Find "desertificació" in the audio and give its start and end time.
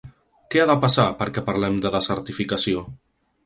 1.99-2.87